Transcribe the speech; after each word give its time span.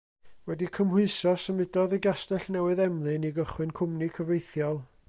Wedi 0.51 0.69
cymhwyso 0.77 1.33
symudodd 1.43 1.93
i 1.99 2.01
Gastellnewydd 2.07 2.83
Emlyn 2.87 3.31
i 3.31 3.33
gychwyn 3.39 3.77
cwmni 3.81 4.11
cyfreithiol. 4.19 4.85